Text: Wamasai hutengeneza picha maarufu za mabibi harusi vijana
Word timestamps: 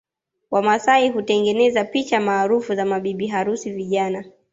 Wamasai 0.51 1.09
hutengeneza 1.09 1.83
picha 1.85 2.19
maarufu 2.19 2.75
za 2.75 2.85
mabibi 2.85 3.27
harusi 3.27 3.71
vijana 3.71 4.25